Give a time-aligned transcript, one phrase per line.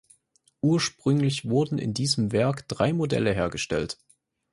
[0.63, 3.99] Ursprünglich wurden in diesem Werk drei Modelle hergestellt.